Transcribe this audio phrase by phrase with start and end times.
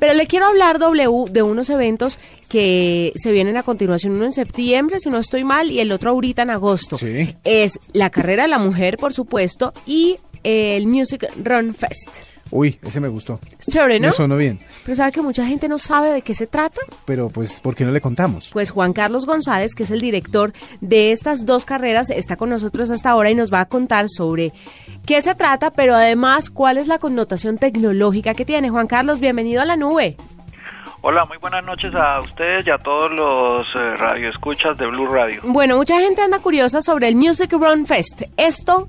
[0.00, 2.18] Pero le quiero hablar, W, de unos eventos
[2.48, 6.10] que se vienen a continuación, uno en septiembre, si no estoy mal, y el otro
[6.10, 6.96] ahorita en agosto.
[6.96, 7.36] Sí.
[7.44, 12.29] Es la carrera de la mujer, por supuesto, y el Music Run Fest.
[12.50, 13.38] Uy, ese me gustó.
[13.58, 14.08] Es chévere, ¿no?
[14.08, 14.58] Me sonó bien.
[14.84, 16.80] Pero ¿sabe que mucha gente no sabe de qué se trata?
[17.04, 18.50] Pero pues, ¿por qué no le contamos?
[18.52, 22.90] Pues Juan Carlos González, que es el director de estas dos carreras, está con nosotros
[22.90, 24.52] hasta ahora y nos va a contar sobre
[25.06, 28.70] qué se trata, pero además cuál es la connotación tecnológica que tiene.
[28.70, 30.16] Juan Carlos, bienvenido a la nube.
[31.02, 35.40] Hola, muy buenas noches a ustedes y a todos los eh, radioescuchas de Blue Radio.
[35.44, 38.22] Bueno, mucha gente anda curiosa sobre el Music Run Fest.
[38.36, 38.86] ¿Esto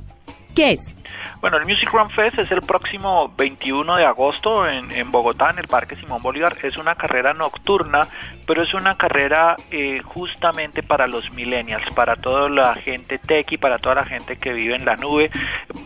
[0.54, 0.96] qué es?
[1.42, 5.60] Bueno, el Music Run Fest es el próximo 21 de agosto en, en Bogotá, en
[5.60, 6.56] el Parque Simón Bolívar.
[6.62, 8.08] Es una carrera nocturna,
[8.46, 13.58] pero es una carrera eh, justamente para los millennials, para toda la gente tech y
[13.58, 15.32] para toda la gente que vive en la nube.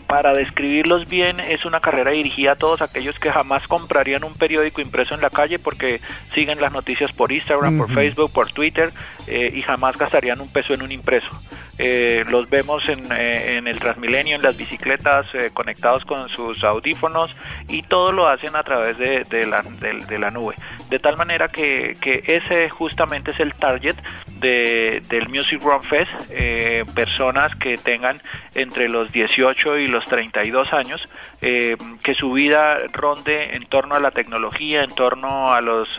[0.08, 4.82] Para describirlos bien, es una carrera dirigida a todos aquellos que jamás comprarían un periódico
[4.82, 6.02] impreso en la calle porque
[6.34, 7.96] siguen las noticias por Instagram, por.
[7.96, 8.92] Facebook, por Twitter
[9.28, 11.30] eh, y jamás gastarían un peso en un impreso.
[11.78, 16.64] Eh, los vemos en, eh, en el Transmilenio, en las bicicletas, eh, conectados con sus
[16.64, 17.36] audífonos
[17.68, 20.56] y todo lo hacen a través de, de la, de- de la nube.
[20.90, 23.96] De tal manera que, que ese justamente es el target
[24.40, 28.22] de, del Music Run Fest, eh, personas que tengan
[28.54, 31.10] entre los 18 y los 32 años,
[31.42, 35.90] eh, que su vida ronde en torno a la tecnología, en torno a los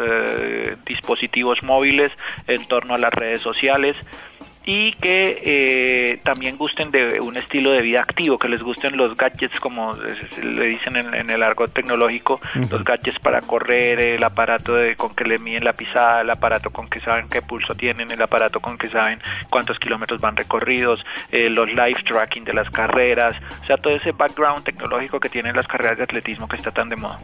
[0.87, 2.13] dispositivos móviles,
[2.47, 3.97] en torno a las redes sociales
[4.69, 9.17] y que eh, también gusten de un estilo de vida activo, que les gusten los
[9.17, 14.75] gadgets, como le dicen en, en el argot tecnológico, los gadgets para correr, el aparato
[14.75, 18.11] de, con que le miden la pisada, el aparato con que saben qué pulso tienen,
[18.11, 22.69] el aparato con que saben cuántos kilómetros van recorridos, eh, los live tracking de las
[22.69, 26.73] carreras, o sea, todo ese background tecnológico que tienen las carreras de atletismo que está
[26.73, 27.21] tan de moda.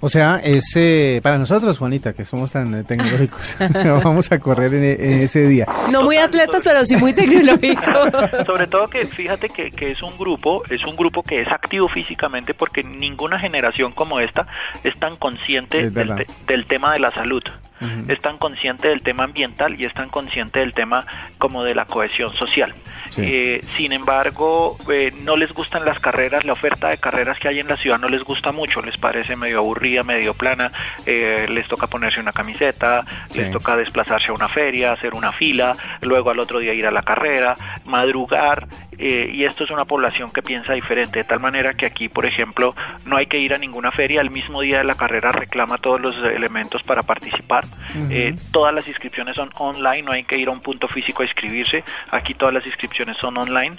[0.00, 3.56] O sea, es eh, para nosotros, Juanita, que somos tan eh, tecnológicos.
[4.04, 5.66] Vamos a correr en, en ese día.
[5.90, 7.82] No muy atletas, pero sí muy tecnológico.
[8.46, 11.88] Sobre todo que fíjate que, que es un grupo, es un grupo que es activo
[11.88, 14.46] físicamente porque ninguna generación como esta
[14.84, 17.42] es tan consciente Es del, del tema de la salud,
[17.80, 18.10] Ujú.
[18.10, 21.06] es tan consciente del tema ambiental y es tan consciente del tema
[21.38, 22.74] como de la cohesión social.
[23.10, 23.22] Sí.
[23.24, 27.60] Eh, sin embargo, eh, no les gustan las carreras, la oferta de carreras que hay
[27.60, 30.72] en la ciudad no les gusta mucho, les parece medio aburrida, medio plana,
[31.04, 33.40] eh, les toca ponerse una camiseta, Sí.
[33.40, 36.90] les toca desplazarse a una feria, hacer una fila, luego al otro día ir a
[36.90, 38.66] la carrera, madrugar,
[38.98, 42.26] eh, y esto es una población que piensa diferente, de tal manera que aquí, por
[42.26, 42.74] ejemplo,
[43.04, 46.00] no hay que ir a ninguna feria, el mismo día de la carrera reclama todos
[46.00, 47.64] los elementos para participar,
[48.10, 51.24] Eh, todas las inscripciones son online, no hay que ir a un punto físico a
[51.24, 53.76] inscribirse, aquí todas las inscripciones son online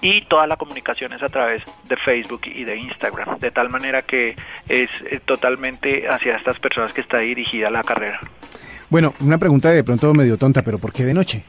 [0.00, 4.02] y toda la comunicación es a través de Facebook y de Instagram, de tal manera
[4.02, 4.36] que
[4.68, 8.20] es eh, totalmente hacia estas personas que está dirigida la carrera.
[8.88, 11.44] Bueno, una pregunta de pronto medio tonta, pero ¿por qué de noche?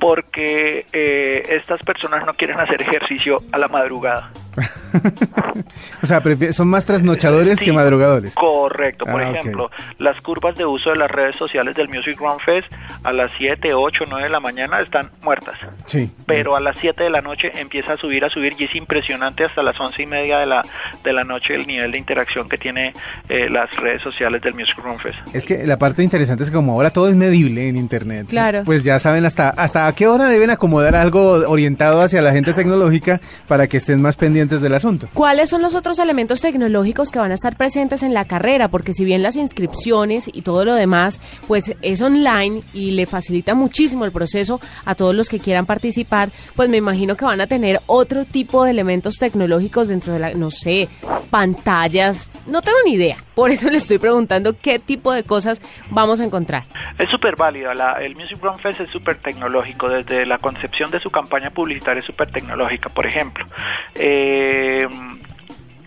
[0.00, 4.30] Porque eh, estas personas no quieren hacer ejercicio a la madrugada.
[6.02, 6.20] o sea,
[6.52, 8.34] son más trasnochadores Sí, que madrugadores.
[8.34, 12.40] Correcto, por Ah, ejemplo, las curvas de uso de las redes sociales del Music Run
[12.40, 12.66] Fest
[13.04, 15.54] a las 7, 8, 9 de la mañana están muertas.
[15.86, 16.10] Sí.
[16.26, 18.74] Pero es- a las 7 de la noche empieza a subir, a subir y es
[18.74, 20.62] impresionante hasta las 11 y media de la,
[21.02, 22.92] de la noche el nivel de interacción que tiene
[23.28, 25.16] eh, las redes sociales del Music Run Fest.
[25.32, 28.62] Es que la parte interesante es que como ahora todo es medible en internet, Claro.
[28.64, 32.52] pues ya saben hasta hasta a qué hora deben acomodar algo orientado hacia la gente
[32.52, 35.08] tecnológica para que estén más pendientes del asunto.
[35.14, 38.68] ¿Cuáles son los otros elementos tecnológicos que van a estar presentes en la carrera?
[38.68, 43.54] Porque si bien las inscripciones y todo lo demás, pues es online y le facilita
[43.54, 47.46] muchísimo el proceso a todos los que quieran participar, pues me imagino que van a
[47.46, 50.88] tener otro tipo de elementos tecnológicos dentro de la, no sé,
[51.30, 53.16] pantallas, no tengo ni idea.
[53.34, 56.64] Por eso le estoy preguntando qué tipo de cosas vamos a encontrar.
[56.98, 61.00] Es súper válida, la- el Music Run Fest es súper tecnológico, desde la concepción de
[61.00, 63.46] su campaña publicitaria es súper tecnológica, por ejemplo.
[63.94, 64.86] Eh,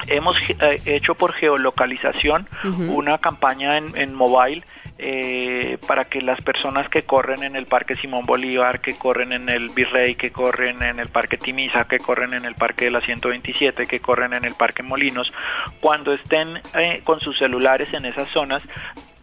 [0.07, 2.47] hemos eh, hecho por geolocalización
[2.89, 4.63] una campaña en, en mobile
[4.97, 9.49] eh, para que las personas que corren en el Parque Simón Bolívar, que corren en
[9.49, 13.01] el Virrey, que corren en el Parque Timisa, que corren en el Parque de la
[13.01, 15.31] 127, que corren en el Parque Molinos,
[15.79, 18.63] cuando estén eh, con sus celulares en esas zonas,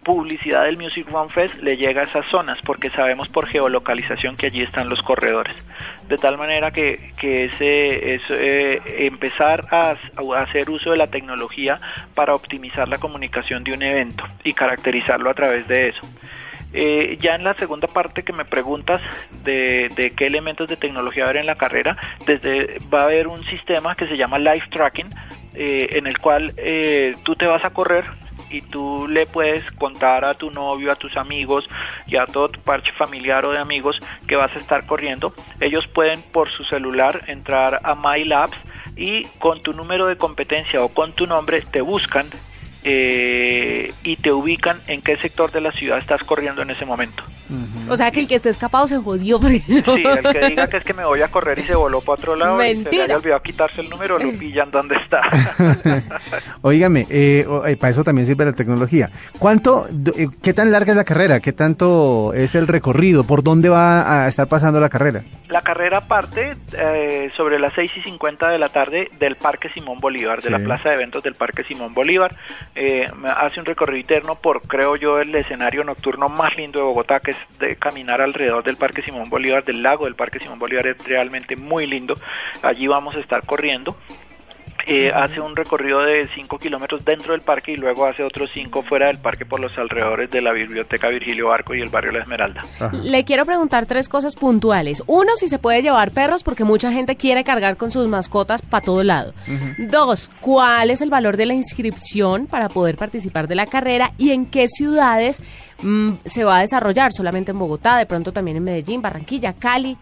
[0.03, 4.47] publicidad del Music Run Fest le llega a esas zonas porque sabemos por geolocalización que
[4.47, 5.55] allí están los corredores.
[6.09, 9.97] De tal manera que, que ese es eh, empezar a,
[10.39, 11.79] hacer uso de la tecnología
[12.15, 16.01] para optimizar la comunicación de un evento y caracterizarlo a través de eso.
[16.73, 19.01] Eh, ya en la segunda parte que me preguntas
[19.45, 23.05] de, de qué elementos de tecnología va a haber en la carrera, desde va a
[23.05, 25.09] haber un sistema que se llama Live Tracking,
[25.55, 28.05] eh, en el cual eh, tú te vas a correr
[28.51, 31.69] y tú le puedes contar a tu novio, a tus amigos
[32.07, 35.33] y a todo tu parche familiar o de amigos que vas a estar corriendo.
[35.61, 38.57] Ellos pueden por su celular entrar a MyLabs
[38.97, 42.27] y con tu número de competencia o con tu nombre te buscan
[42.85, 47.23] eh, y te ubican en qué sector de la ciudad estás corriendo en ese momento.
[47.89, 49.41] O sea que el que esté escapado se jodió.
[49.41, 52.15] Sí, el que diga que es que me voy a correr y se voló para
[52.15, 55.23] otro lado y se le haya olvidado quitarse el número, lo pillan donde está.
[56.63, 59.11] Óigame, eh, eh, para eso también sirve la tecnología.
[59.39, 59.87] ¿Cuánto,
[60.17, 61.41] eh, qué tan larga es la carrera?
[61.41, 63.25] ¿Qué tanto es el recorrido?
[63.25, 65.23] ¿Por dónde va a estar pasando la carrera?
[65.49, 69.99] La carrera parte eh, sobre las 6 y 50 de la tarde del Parque Simón
[69.99, 72.37] Bolívar, de la plaza de eventos del Parque Simón Bolívar.
[72.75, 77.21] Eh, hace un recorrido interno por, creo yo, el escenario nocturno más lindo de Bogotá,
[77.21, 80.87] que es de caminar alrededor del Parque Simón Bolívar, del lago del Parque Simón Bolívar,
[80.87, 82.15] es realmente muy lindo.
[82.63, 83.97] Allí vamos a estar corriendo.
[84.87, 88.83] Eh, hace un recorrido de 5 kilómetros dentro del parque y luego hace otros 5
[88.83, 92.23] fuera del parque por los alrededores de la biblioteca Virgilio Barco y el barrio La
[92.23, 92.65] Esmeralda.
[93.03, 95.03] Le quiero preguntar tres cosas puntuales.
[95.07, 98.85] Uno, si se puede llevar perros porque mucha gente quiere cargar con sus mascotas para
[98.85, 99.35] todo lado.
[99.79, 104.31] Dos, ¿cuál es el valor de la inscripción para poder participar de la carrera y
[104.31, 105.41] en qué ciudades
[105.83, 107.13] mm, se va a desarrollar?
[107.13, 109.97] Solamente en Bogotá, de pronto también en Medellín, Barranquilla, Cali.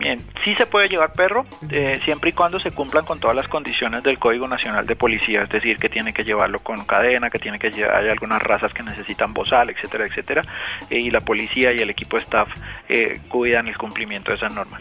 [0.00, 3.48] Bien, sí se puede llevar perro, eh, siempre y cuando se cumplan con todas las
[3.48, 7.38] condiciones del Código Nacional de Policía, es decir, que tiene que llevarlo con cadena, que
[7.38, 10.42] tiene que llevar, hay algunas razas que necesitan bozal, etcétera, etcétera,
[10.88, 12.48] eh, y la policía y el equipo de staff
[12.88, 14.80] eh, cuidan el cumplimiento de esas normas.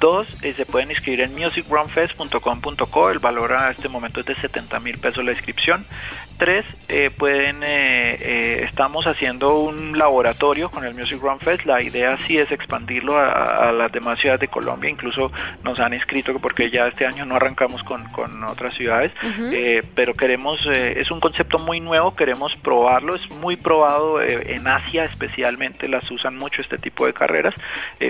[0.00, 4.96] Dos, se pueden inscribir en musicrunfest.com.co, el valor a este momento es de 70 mil
[4.96, 5.84] pesos la inscripción.
[6.38, 6.64] Tres,
[7.16, 13.16] pueden, estamos haciendo un laboratorio con el Music Run Fest, la idea sí es expandirlo
[13.16, 15.32] a, a las demás ciudades de Colombia, incluso
[15.64, 19.10] nos han inscrito porque ya este año no arrancamos con, con otras ciudades,
[19.52, 24.54] eh, pero queremos, eh, es un concepto muy nuevo, queremos probarlo, es muy probado eh,
[24.54, 27.54] en Asia especialmente, las usan mucho este tipo de carreras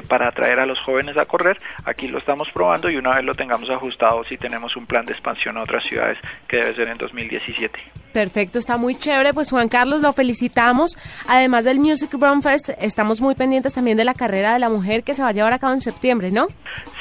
[0.07, 1.57] para atraer a los jóvenes a correr,
[1.87, 5.13] aquí lo estamos probando y una vez lo tengamos ajustado, si tenemos un plan de
[5.13, 8.04] expansión a otras ciudades que debe ser en 2017.
[8.15, 9.35] Perfecto, está muy chévere.
[9.35, 10.97] Pues Juan Carlos, lo felicitamos.
[11.27, 15.03] Además del Music Run Fest, estamos muy pendientes también de la carrera de la mujer
[15.03, 16.47] que se va a llevar a cabo en septiembre, ¿no?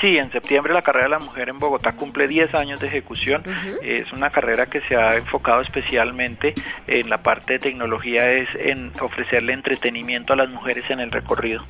[0.01, 3.43] Sí, en septiembre la carrera de la mujer en Bogotá cumple 10 años de ejecución.
[3.83, 6.55] Es una carrera que se ha enfocado especialmente
[6.87, 11.63] en la parte de tecnología, es en ofrecerle entretenimiento a las mujeres en el recorrido.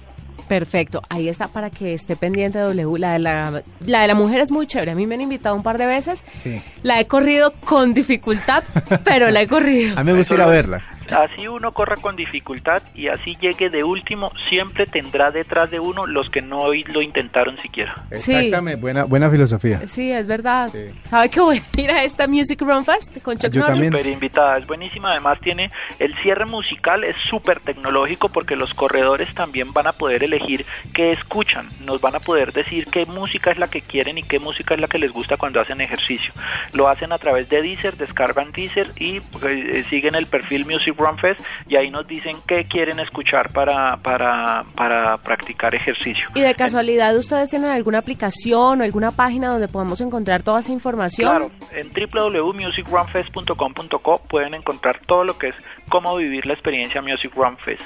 [0.48, 3.00] Perfecto, ahí está para que esté pendiente W.
[3.00, 4.92] La de la, la de la mujer es muy chévere.
[4.92, 6.24] A mí me han invitado un par de veces.
[6.38, 6.62] Sí.
[6.84, 8.64] La he corrido con dificultad,
[9.04, 9.98] pero la he corrido.
[9.98, 13.70] A mí me gusta ir a verla así uno corra con dificultad y así llegue
[13.70, 17.96] de último, siempre tendrá detrás de uno los que no lo intentaron siquiera.
[18.12, 19.88] Exactamente, buena, buena filosofía.
[19.88, 20.72] Sí, es verdad.
[21.04, 23.92] ¿Sabe que voy a ir a esta Music Run Fest con Chuck Yo también.
[23.92, 25.12] Super invitada, es buenísima.
[25.12, 30.24] Además tiene el cierre musical es súper tecnológico porque los corredores también van a poder
[30.24, 34.24] elegir qué escuchan, nos van a poder decir qué música es la que quieren y
[34.24, 36.34] qué música es la que les gusta cuando hacen ejercicio.
[36.74, 41.18] Lo hacen a través de Deezer, descargan Deezer y eh, siguen el perfil Music Run
[41.18, 46.30] Fest y ahí nos dicen qué quieren escuchar para, para, para practicar ejercicio.
[46.36, 50.72] ¿Y de casualidad ustedes tienen alguna aplicación o alguna página donde podamos encontrar toda esa
[50.72, 51.30] información?
[51.30, 55.56] Claro, en www.musicrunfest.com.co pueden encontrar todo lo que es
[55.90, 57.82] cómo vivir la experiencia Music Run Fest.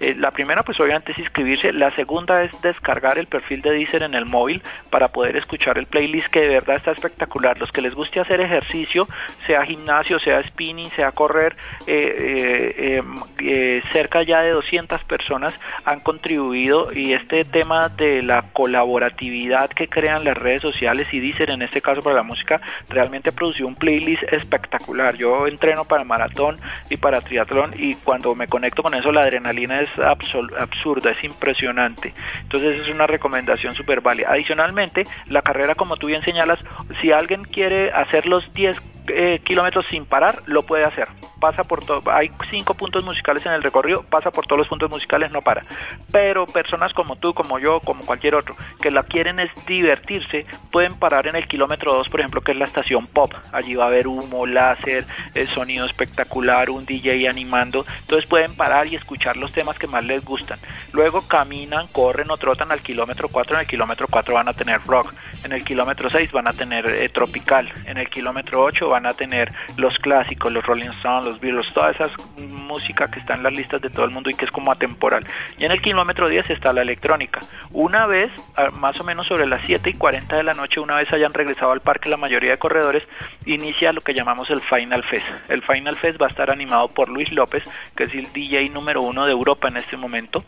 [0.00, 1.72] Eh, la primera, pues obviamente es inscribirse.
[1.72, 5.86] La segunda es descargar el perfil de Deezer en el móvil para poder escuchar el
[5.86, 7.58] playlist que de verdad está espectacular.
[7.58, 9.06] Los que les guste hacer ejercicio,
[9.46, 13.02] sea gimnasio, sea spinning, sea correr, eh,
[13.38, 19.88] eh, cerca ya de 200 personas han contribuido y este tema de la colaboratividad que
[19.88, 23.76] crean las redes sociales y Deezer en este caso para la música realmente producido un
[23.76, 25.16] playlist espectacular.
[25.16, 26.58] Yo entreno para maratón
[26.90, 31.24] y para triatlón y cuando me conecto con eso la adrenalina es es absurda, es
[31.24, 32.12] impresionante.
[32.42, 34.28] Entonces es una recomendación súper válida.
[34.30, 36.58] Adicionalmente, la carrera, como tú bien señalas,
[37.00, 41.08] si alguien quiere hacer los 10 eh, kilómetros sin parar, lo puede hacer.
[41.40, 45.30] Pasa por hay cinco puntos musicales en el recorrido, pasa por todos los puntos musicales,
[45.30, 45.64] no para.
[46.10, 50.94] Pero personas como tú, como yo, como cualquier otro, que la quieren es divertirse, pueden
[50.94, 53.34] parar en el kilómetro 2, por ejemplo, que es la estación pop.
[53.52, 57.84] Allí va a haber humo, láser, el sonido espectacular, un DJ animando.
[58.00, 60.58] Entonces pueden parar y escuchar los temas que más les gustan.
[60.92, 63.56] Luego caminan, corren o trotan al kilómetro 4.
[63.56, 65.12] En el kilómetro 4 van a tener rock.
[65.44, 67.70] En el kilómetro 6 van a tener eh, tropical.
[67.84, 71.90] En el kilómetro 8 van a tener los clásicos, los Rolling Stones, los Beatles, toda
[71.90, 74.72] esa música que está en las listas de todo el mundo y que es como
[74.72, 75.26] atemporal.
[75.58, 77.40] Y en el kilómetro 10 está la electrónica.
[77.72, 78.30] Una vez,
[78.78, 81.72] más o menos sobre las 7 y 40 de la noche, una vez hayan regresado
[81.72, 83.02] al parque la mayoría de corredores,
[83.44, 85.26] inicia lo que llamamos el Final Fest.
[85.48, 87.64] El Final Fest va a estar animado por Luis López,
[87.96, 90.44] que es el DJ número uno de Europa en este momento.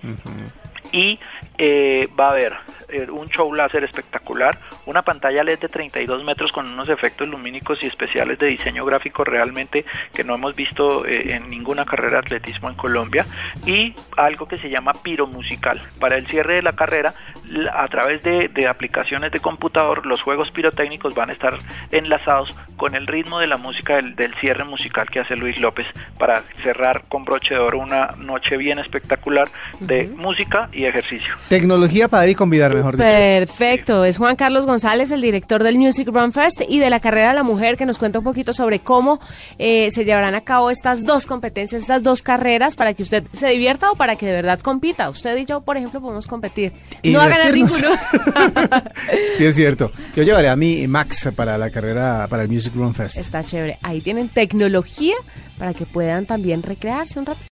[0.93, 1.19] Y
[1.59, 2.55] eh, va a haber
[2.89, 7.83] eh, un show láser espectacular, una pantalla LED de 32 metros con unos efectos lumínicos
[7.83, 12.19] y especiales de diseño gráfico realmente que no hemos visto eh, en ninguna carrera de
[12.19, 13.27] atletismo en Colombia
[13.67, 15.83] y algo que se llama piro musical.
[16.01, 17.13] Para el cierre de la carrera,
[17.73, 21.57] a través de, aplicaciones de computador, los juegos pirotécnicos van a estar
[21.91, 25.87] enlazados con el ritmo de la música del, del cierre musical que hace Luis López
[26.19, 29.49] para cerrar con broche de oro una noche bien espectacular
[29.81, 31.35] de música y ejercicio.
[31.49, 33.09] Tecnología para ir y convidar, mejor dicho.
[33.09, 34.05] Perfecto.
[34.05, 37.35] Es Juan Carlos González, el director del Music Run Fest y de la carrera de
[37.35, 39.21] la mujer, que nos cuenta un poquito sobre cómo
[39.59, 43.49] eh, se llevarán a cabo estas dos competencias, estas dos carreras, para que usted se
[43.49, 45.09] divierta o para que de verdad compita.
[45.09, 46.73] Usted y yo, por ejemplo, podemos competir.
[47.05, 47.38] no hagan
[49.37, 49.91] sí, es cierto.
[50.15, 53.17] Yo llevaré a mi Max para la carrera, para el Music Run Fest.
[53.19, 53.79] Está chévere.
[53.83, 55.15] Ahí tienen tecnología
[55.59, 57.41] para que puedan también recrearse un rato.